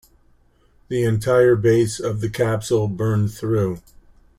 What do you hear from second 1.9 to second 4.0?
of the capsule burned through.